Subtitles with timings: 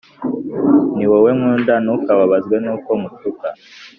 [0.95, 3.47] ni wowe nkunda ntukababazwe n’uko ngutuka